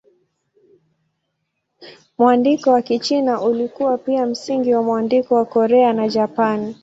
Mwandiko 2.17 2.69
wa 2.69 2.81
Kichina 2.81 3.41
ulikuwa 3.41 3.97
pia 3.97 4.25
msingi 4.25 4.73
wa 4.75 4.83
mwandiko 4.83 5.35
wa 5.35 5.45
Korea 5.45 5.93
na 5.93 6.07
Japani. 6.07 6.75